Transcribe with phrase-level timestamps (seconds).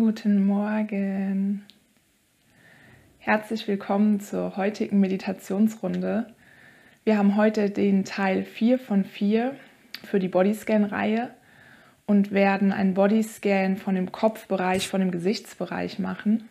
[0.00, 1.66] Guten Morgen.
[3.18, 6.32] Herzlich willkommen zur heutigen Meditationsrunde.
[7.04, 9.54] Wir haben heute den Teil 4 von 4
[10.02, 11.28] für die Bodyscan-Reihe
[12.06, 16.48] und werden einen Bodyscan von dem Kopfbereich, von dem Gesichtsbereich machen.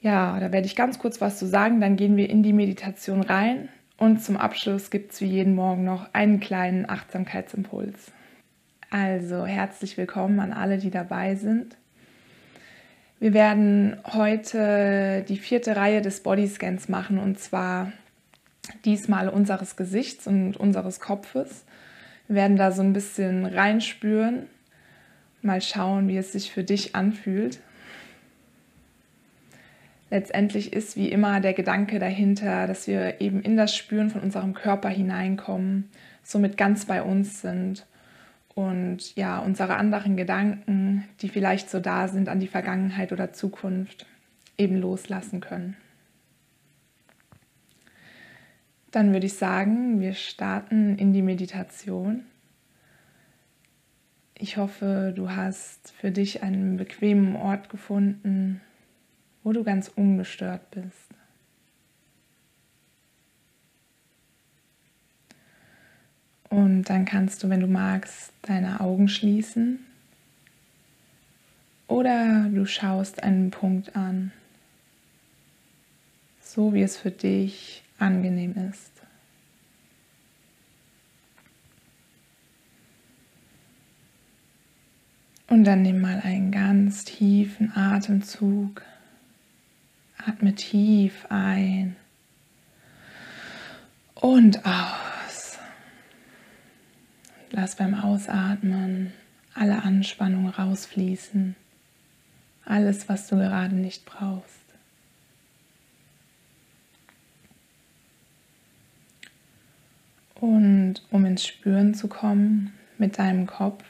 [0.00, 3.22] Ja, da werde ich ganz kurz was zu sagen, dann gehen wir in die Meditation
[3.22, 3.68] rein
[3.98, 8.10] und zum Abschluss gibt es wie jeden Morgen noch einen kleinen Achtsamkeitsimpuls.
[8.94, 11.78] Also herzlich willkommen an alle, die dabei sind.
[13.20, 17.90] Wir werden heute die vierte Reihe des Bodyscans machen und zwar
[18.84, 21.64] diesmal unseres Gesichts und unseres Kopfes.
[22.28, 24.46] Wir werden da so ein bisschen reinspüren,
[25.40, 27.60] mal schauen, wie es sich für dich anfühlt.
[30.10, 34.52] Letztendlich ist wie immer der Gedanke dahinter, dass wir eben in das Spüren von unserem
[34.52, 35.88] Körper hineinkommen,
[36.22, 37.86] somit ganz bei uns sind
[38.54, 44.06] und ja, unsere anderen Gedanken, die vielleicht so da sind an die Vergangenheit oder Zukunft,
[44.58, 45.76] eben loslassen können.
[48.90, 52.24] Dann würde ich sagen, wir starten in die Meditation.
[54.36, 58.60] Ich hoffe, du hast für dich einen bequemen Ort gefunden,
[59.42, 61.01] wo du ganz ungestört bist.
[66.52, 69.78] Und dann kannst du, wenn du magst, deine Augen schließen
[71.88, 74.32] oder du schaust einen Punkt an,
[76.42, 78.92] so wie es für dich angenehm ist.
[85.48, 88.82] Und dann nimm mal einen ganz tiefen Atemzug.
[90.18, 91.96] Atme tief ein
[94.14, 95.21] und aus.
[97.54, 99.12] Lass beim Ausatmen
[99.52, 101.54] alle Anspannung rausfließen.
[102.64, 104.62] Alles, was du gerade nicht brauchst.
[110.36, 113.84] Und um ins Spüren zu kommen mit deinem Kopf,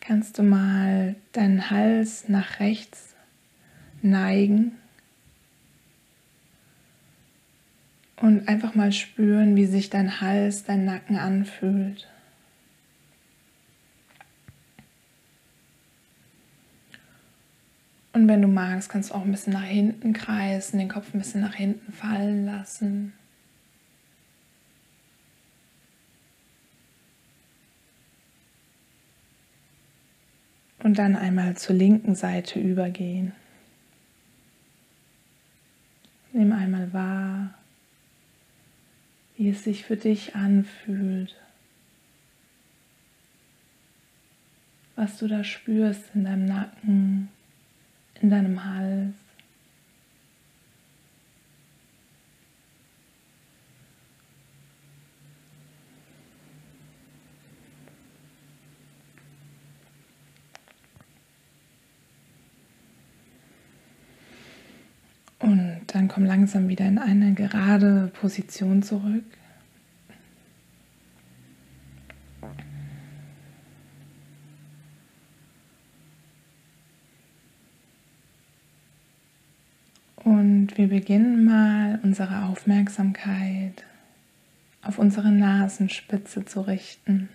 [0.00, 3.14] kannst du mal deinen Hals nach rechts
[4.02, 4.72] neigen
[8.16, 12.11] und einfach mal spüren, wie sich dein Hals, dein Nacken anfühlt.
[18.12, 21.18] Und wenn du magst, kannst du auch ein bisschen nach hinten kreisen, den Kopf ein
[21.18, 23.14] bisschen nach hinten fallen lassen.
[30.82, 33.32] Und dann einmal zur linken Seite übergehen.
[36.32, 37.54] Nimm einmal wahr,
[39.36, 41.36] wie es sich für dich anfühlt.
[44.96, 47.28] Was du da spürst in deinem Nacken,
[48.22, 49.14] in deinem Hals.
[65.40, 69.24] Und dann komm langsam wieder in eine gerade Position zurück.
[80.74, 83.84] Wir beginnen mal unsere Aufmerksamkeit
[84.80, 87.28] auf unsere Nasenspitze zu richten.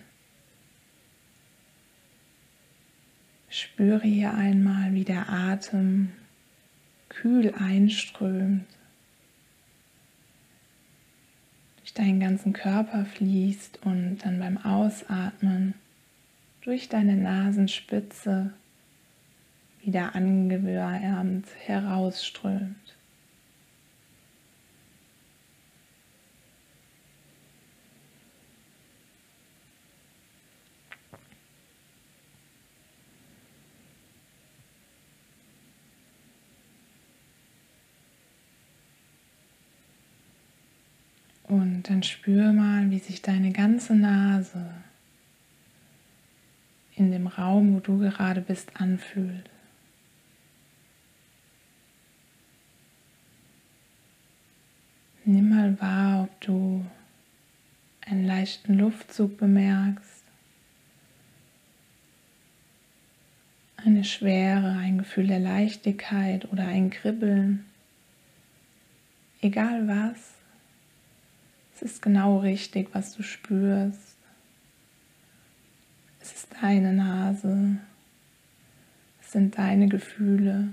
[3.48, 6.10] Spüre hier einmal, wie der Atem
[7.08, 8.66] kühl einströmt,
[11.78, 15.74] durch deinen ganzen Körper fließt und dann beim Ausatmen
[16.62, 18.52] durch deine Nasenspitze
[19.80, 22.87] wieder angewärmt herausströmt.
[41.58, 44.64] Und dann spür mal, wie sich deine ganze Nase
[46.94, 49.50] in dem Raum, wo du gerade bist, anfühlt.
[55.24, 56.86] Nimm mal wahr, ob du
[58.06, 60.22] einen leichten Luftzug bemerkst,
[63.78, 67.64] eine Schwere, ein Gefühl der Leichtigkeit oder ein Kribbeln.
[69.40, 70.37] Egal was,
[71.80, 74.16] es ist genau richtig, was du spürst.
[76.20, 77.76] Es ist deine Nase,
[79.20, 80.70] sind deine Gefühle.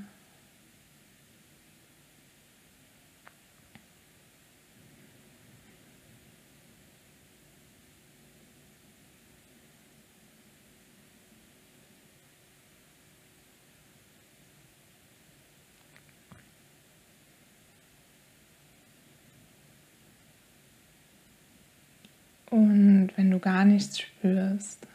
[22.55, 24.87] Und wenn du gar nichts spürst,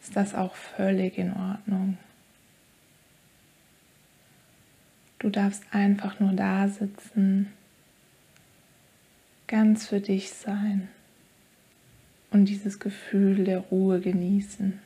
[0.00, 1.98] ist das auch völlig in Ordnung.
[5.18, 7.48] Du darfst einfach nur da sitzen,
[9.48, 10.86] ganz für dich sein
[12.30, 14.78] und dieses Gefühl der Ruhe genießen.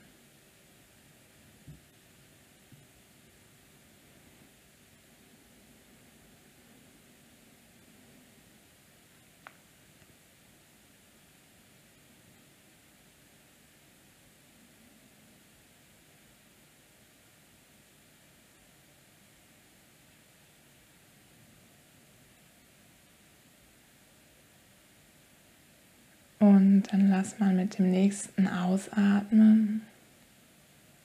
[26.45, 29.81] Und dann lass mal mit dem nächsten Ausatmen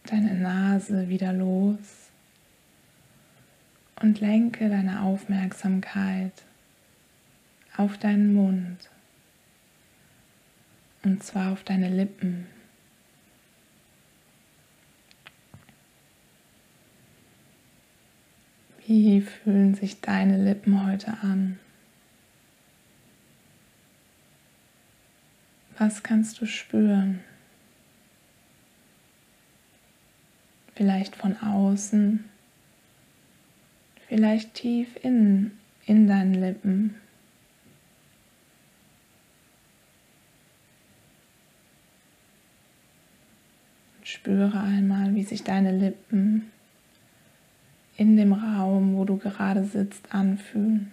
[0.04, 2.10] deine Nase wieder los
[4.02, 6.34] und lenke deine Aufmerksamkeit
[7.78, 8.90] auf deinen Mund
[11.06, 12.46] und zwar auf deine Lippen.
[18.86, 21.60] Wie fühlen sich deine Lippen heute an?
[25.80, 27.22] Was kannst du spüren?
[30.76, 32.26] Vielleicht von außen,
[34.08, 35.52] vielleicht tief in,
[35.86, 36.96] in deinen Lippen.
[44.04, 46.52] spüre einmal, wie sich deine Lippen
[47.96, 50.92] in dem Raum, wo du gerade sitzt, anfühlen.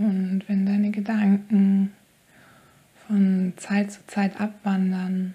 [0.00, 1.92] Und wenn deine Gedanken
[3.06, 5.34] von Zeit zu Zeit abwandern,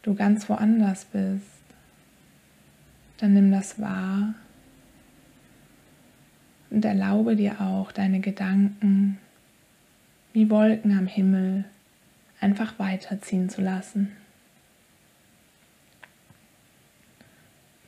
[0.00, 1.44] du ganz woanders bist,
[3.18, 4.34] dann nimm das wahr
[6.70, 9.18] und erlaube dir auch deine Gedanken
[10.32, 11.66] wie Wolken am Himmel
[12.40, 14.10] einfach weiterziehen zu lassen.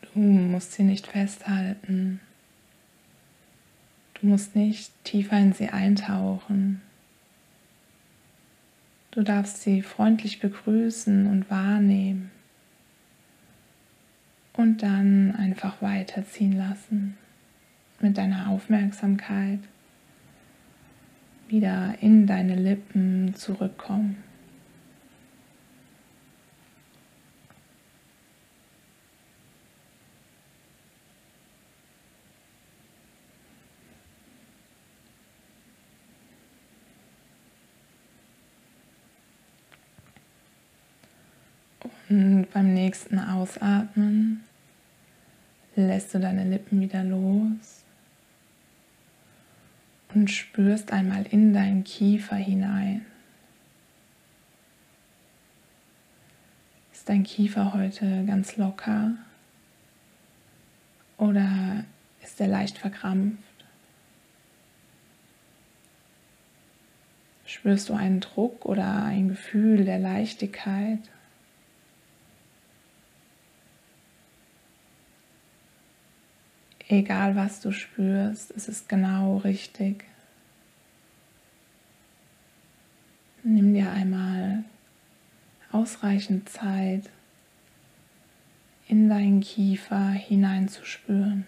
[0.03, 2.21] Du musst sie nicht festhalten.
[4.21, 6.81] Du musst nicht tiefer in sie eintauchen.
[9.11, 12.31] Du darfst sie freundlich begrüßen und wahrnehmen
[14.55, 17.17] und dann einfach weiterziehen lassen
[18.01, 19.61] mit deiner Aufmerksamkeit
[21.49, 24.23] wieder in deine Lippen zurückkommen.
[42.09, 44.45] Und beim nächsten Ausatmen
[45.75, 47.85] lässt du deine Lippen wieder los
[50.15, 53.05] und spürst einmal in deinen Kiefer hinein.
[56.93, 59.13] Ist dein Kiefer heute ganz locker
[61.19, 61.85] oder
[62.23, 63.43] ist er leicht verkrampft?
[67.45, 71.01] Spürst du einen Druck oder ein Gefühl der Leichtigkeit?
[76.89, 80.05] Egal was du spürst, es ist genau richtig.
[83.43, 84.65] Nimm dir einmal
[85.73, 87.11] ausreichend Zeit,
[88.89, 91.47] in deinen Kiefer hineinzuspüren.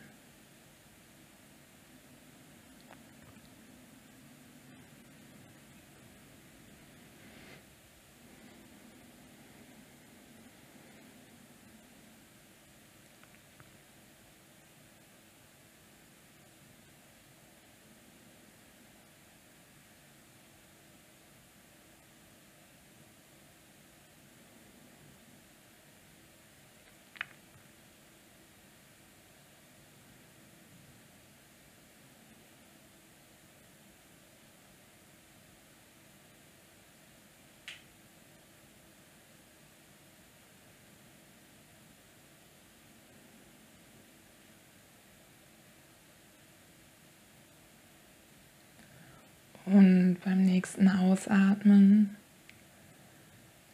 [49.71, 52.17] Und beim nächsten Ausatmen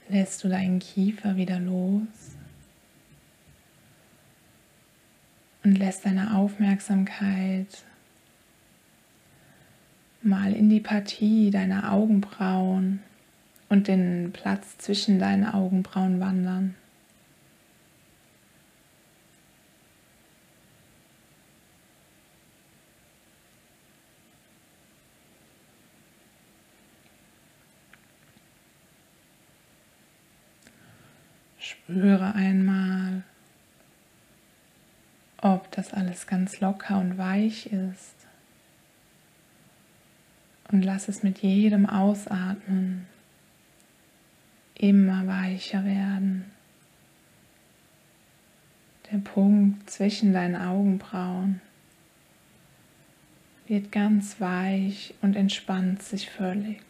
[0.08, 2.02] lässt du deinen Kiefer wieder los
[5.62, 7.84] und lässt deine Aufmerksamkeit
[10.20, 13.00] mal in die Partie deiner Augenbrauen
[13.68, 16.74] und den Platz zwischen deinen Augenbrauen wandern.
[31.85, 33.25] Spüre einmal,
[35.37, 38.14] ob das alles ganz locker und weich ist.
[40.73, 43.07] Und lass es mit jedem Ausatmen
[44.75, 46.50] immer weicher werden.
[49.12, 51.61] Der Punkt zwischen deinen Augenbrauen
[53.67, 56.81] wird ganz weich und entspannt sich völlig.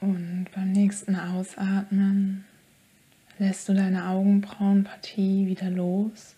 [0.00, 2.44] Und beim nächsten Ausatmen
[3.38, 6.34] lässt du deine Augenbrauenpartie wieder los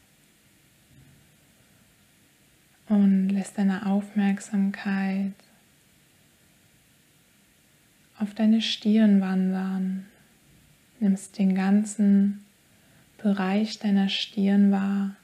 [2.88, 5.32] und lässt deine Aufmerksamkeit
[8.18, 10.06] auf deine Stirn wandern.
[10.98, 12.44] Nimmst den ganzen
[13.18, 15.16] Bereich deiner Stirn wahr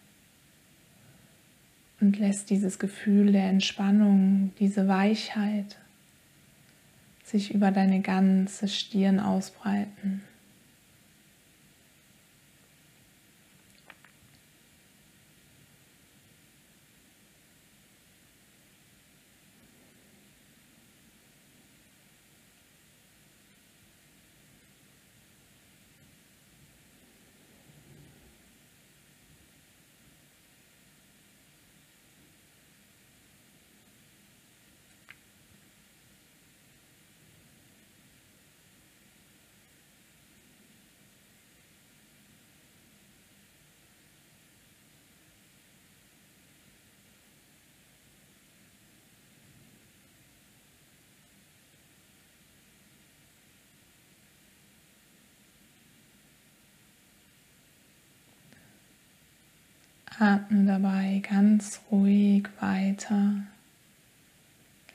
[2.00, 5.76] und lässt dieses Gefühl der Entspannung, diese Weichheit
[7.28, 10.22] sich über deine ganze Stirn ausbreiten.
[60.20, 63.34] Atme dabei ganz ruhig weiter.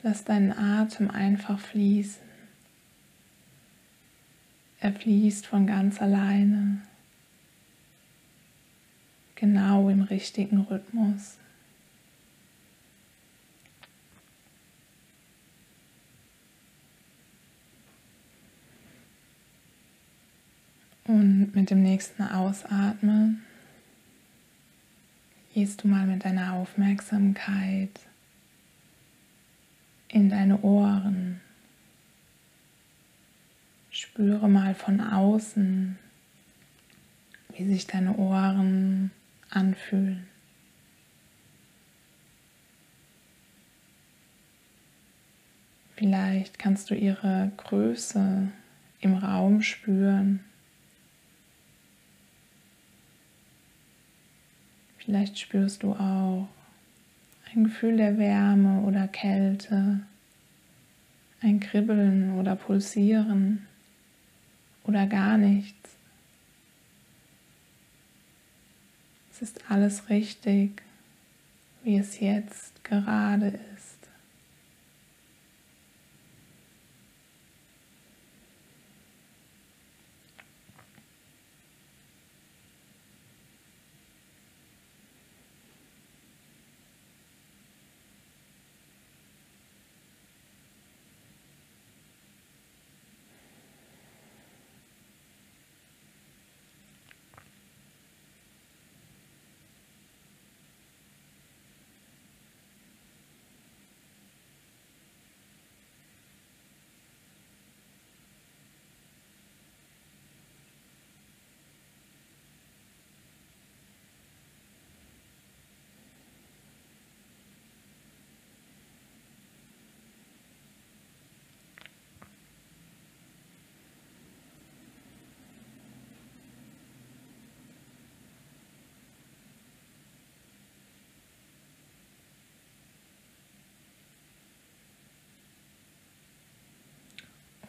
[0.02, 2.22] Lass deinen Atem einfach fließen.
[4.82, 6.82] Er fließt von ganz alleine,
[9.36, 11.38] genau im richtigen Rhythmus.
[21.06, 23.42] Und mit dem nächsten Ausatmen
[25.54, 28.00] gehst du mal mit deiner Aufmerksamkeit
[30.08, 31.42] in deine Ohren.
[33.92, 36.00] Spüre mal von außen,
[37.56, 39.12] wie sich deine Ohren
[39.52, 40.28] anfühlen.
[45.96, 48.52] Vielleicht kannst du ihre Größe
[49.02, 50.44] im Raum spüren.
[55.04, 56.48] Vielleicht spürst du auch
[57.54, 60.00] ein Gefühl der Wärme oder Kälte,
[61.42, 63.68] ein Kribbeln oder Pulsieren
[64.86, 65.90] oder gar nichts.
[69.32, 70.82] Es ist alles richtig,
[71.84, 73.73] wie es jetzt gerade ist.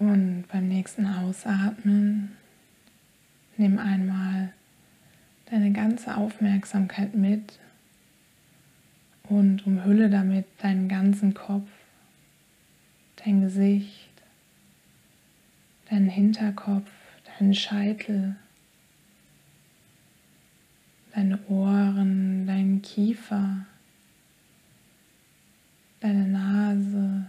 [0.05, 2.37] Und beim nächsten Ausatmen
[3.57, 4.53] nimm einmal
[5.51, 7.59] deine ganze Aufmerksamkeit mit
[9.31, 11.71] und umhülle damit deinen ganzen Kopf,
[13.25, 14.11] dein Gesicht,
[15.89, 16.91] deinen Hinterkopf,
[17.39, 18.37] deinen Scheitel,
[21.15, 23.65] deine Ohren, deinen Kiefer,
[26.01, 27.25] deine Nase,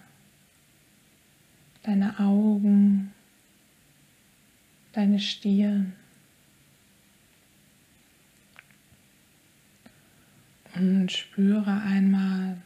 [1.86, 3.14] deine Augen,
[4.94, 5.94] deine Stirn.
[10.76, 12.58] Und spüre einmal,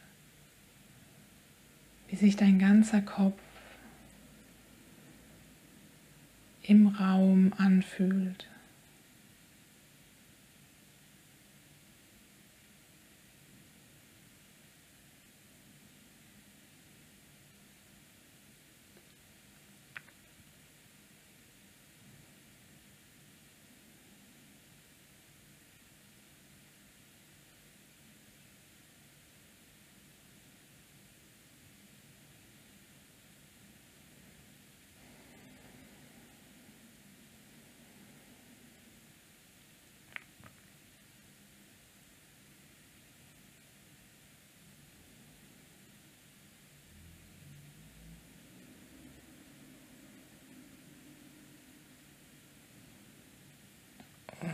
[2.08, 3.40] wie sich dein ganzer Kopf
[6.62, 8.49] im Raum anfühlt.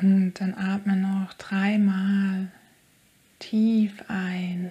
[0.07, 2.47] Und dann atme noch dreimal
[3.41, 4.71] tief ein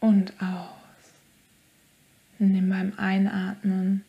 [0.00, 1.12] und aus.
[2.38, 4.02] Nimm beim Einatmen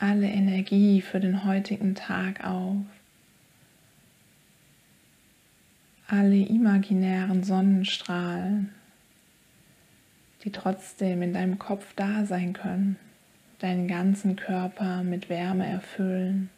[0.00, 2.84] alle Energie für den heutigen Tag auf.
[6.08, 8.70] Alle imaginären Sonnenstrahlen,
[10.42, 12.96] die trotzdem in deinem Kopf da sein können,
[13.60, 16.50] deinen ganzen Körper mit Wärme erfüllen.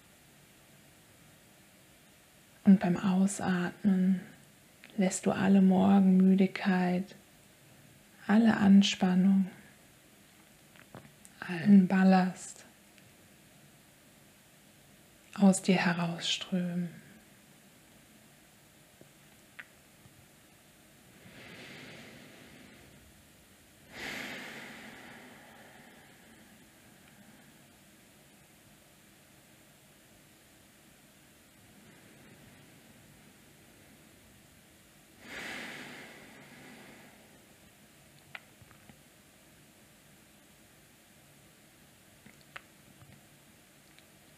[2.64, 4.20] Und beim Ausatmen
[4.96, 7.16] lässt du alle Morgenmüdigkeit,
[8.26, 9.50] alle Anspannung,
[11.40, 12.64] allen Ballast
[15.34, 17.01] aus dir herausströmen.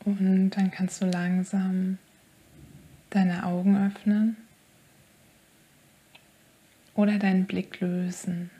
[0.04, 1.98] Und dann kannst du langsam
[3.10, 4.36] deine Augen öffnen
[6.94, 8.50] oder deinen Blick lösen.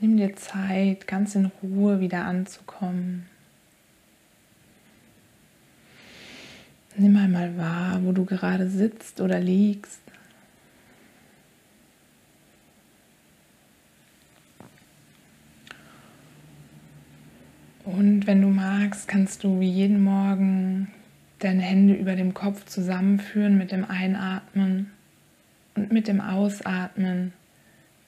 [0.00, 3.26] Nimm dir Zeit, ganz in Ruhe wieder anzukommen.
[6.96, 10.00] Nimm einmal wahr, wo du gerade sitzt oder liegst.
[17.92, 20.90] Und wenn du magst, kannst du wie jeden Morgen
[21.40, 24.90] deine Hände über dem Kopf zusammenführen mit dem Einatmen
[25.74, 27.34] und mit dem Ausatmen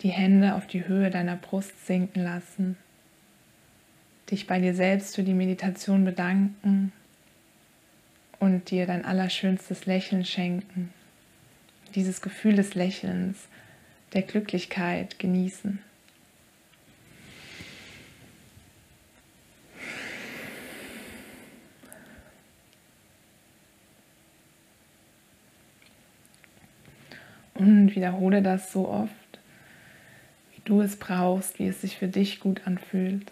[0.00, 2.78] die Hände auf die Höhe deiner Brust sinken lassen.
[4.30, 6.90] Dich bei dir selbst für die Meditation bedanken
[8.38, 10.94] und dir dein allerschönstes Lächeln schenken.
[11.94, 13.48] Dieses Gefühl des Lächelns,
[14.14, 15.78] der Glücklichkeit genießen.
[27.54, 29.12] Und wiederhole das so oft,
[30.54, 33.30] wie du es brauchst, wie es sich für dich gut anfühlt.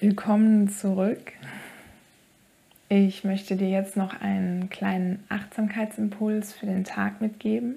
[0.00, 1.32] Willkommen zurück
[2.88, 7.76] ich möchte dir jetzt noch einen kleinen Achtsamkeitsimpuls für den Tag mitgeben.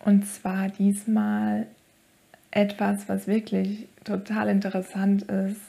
[0.00, 1.66] Und zwar diesmal
[2.50, 5.60] etwas, was wirklich total interessant ist.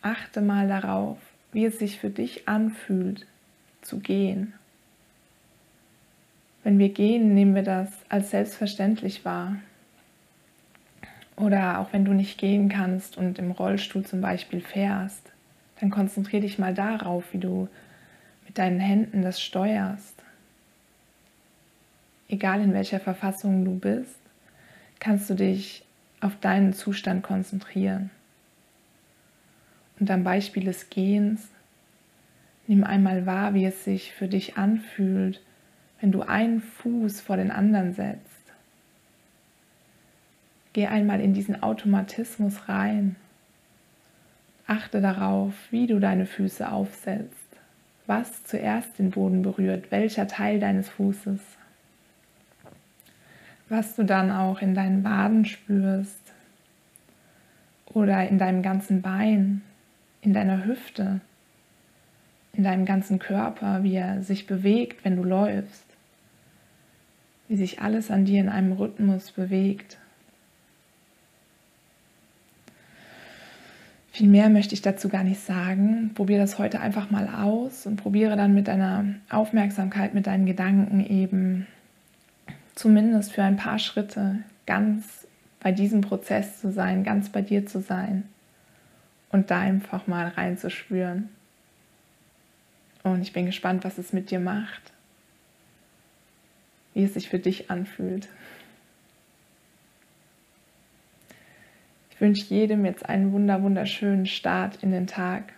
[0.00, 1.18] Achte mal darauf,
[1.52, 3.26] wie es sich für dich anfühlt,
[3.82, 4.54] zu gehen.
[6.64, 9.56] Wenn wir gehen, nehmen wir das als selbstverständlich wahr.
[11.36, 15.31] Oder auch wenn du nicht gehen kannst und im Rollstuhl zum Beispiel fährst
[15.82, 17.68] dann konzentriere dich mal darauf, wie du
[18.46, 20.14] mit deinen Händen das steuerst.
[22.28, 24.20] Egal in welcher Verfassung du bist,
[25.00, 25.84] kannst du dich
[26.20, 28.10] auf deinen Zustand konzentrieren.
[29.98, 31.48] Und am Beispiel des Gehens,
[32.68, 35.42] nimm einmal wahr, wie es sich für dich anfühlt,
[36.00, 38.52] wenn du einen Fuß vor den anderen setzt.
[40.74, 43.16] Geh einmal in diesen Automatismus rein.
[44.72, 47.36] Achte darauf, wie du deine Füße aufsetzt,
[48.06, 51.40] was zuerst den Boden berührt, welcher Teil deines Fußes
[53.72, 56.20] was du dann auch in deinen Waden spürst
[57.86, 59.62] oder in deinem ganzen Bein,
[60.20, 61.20] in deiner Hüfte,
[62.52, 65.86] in deinem ganzen Körper, wie er sich bewegt, wenn du läufst,
[67.48, 69.96] wie sich alles an dir in einem Rhythmus bewegt.
[74.12, 76.10] Viel mehr möchte ich dazu gar nicht sagen.
[76.14, 81.04] Probiere das heute einfach mal aus und probiere dann mit deiner Aufmerksamkeit, mit deinen Gedanken
[81.04, 81.66] eben
[82.74, 85.26] zumindest für ein paar Schritte ganz
[85.60, 88.24] bei diesem Prozess zu sein, ganz bei dir zu sein
[89.30, 91.30] und da einfach mal reinzuspüren.
[93.04, 94.92] Und ich bin gespannt, was es mit dir macht,
[96.92, 98.28] wie es sich für dich anfühlt.
[102.22, 105.52] Wünsche jedem jetzt einen wunder wunderschönen Start in den Tag.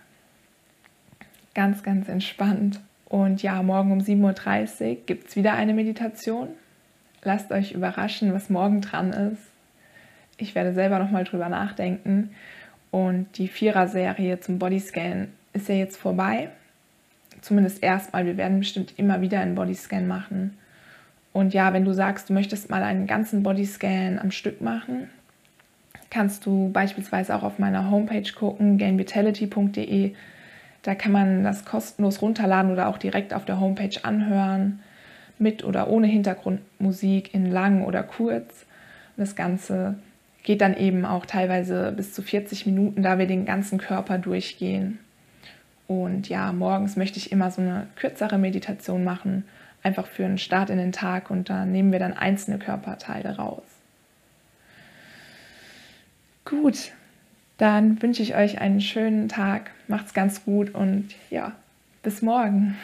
[1.55, 2.81] Ganz, ganz entspannt.
[3.05, 6.49] Und ja, morgen um 7.30 Uhr gibt es wieder eine Meditation
[7.25, 9.43] lasst euch überraschen, was morgen dran ist.
[10.37, 12.31] Ich werde selber noch mal drüber nachdenken.
[12.91, 16.51] Und die Vierer-Serie zum Bodyscan ist ja jetzt vorbei.
[17.41, 18.27] Zumindest erstmal.
[18.27, 20.57] Wir werden bestimmt immer wieder einen Bodyscan machen.
[21.33, 25.11] Und ja, wenn du sagst, du möchtest mal einen ganzen Bodyscan am Stück machen,
[26.15, 30.15] kannst du beispielsweise auch auf meiner Homepage gucken, gainvitality.de.
[30.83, 34.79] Da kann man das kostenlos runterladen oder auch direkt auf der Homepage anhören
[35.41, 38.65] mit oder ohne Hintergrundmusik in lang oder kurz.
[39.17, 39.97] Das Ganze
[40.45, 45.01] geht dann eben auch teilweise bis zu 40 Minuten, da wir den ganzen Körper durchgehen.
[45.89, 49.43] Und ja, morgens möchte ich immer so eine kürzere Meditation machen,
[49.83, 53.74] einfach für einen Start in den Tag und da nehmen wir dann einzelne Körperteile raus.
[56.45, 56.93] Gut,
[57.57, 61.53] dann wünsche ich euch einen schönen Tag, macht's ganz gut und ja,
[62.03, 62.77] bis morgen.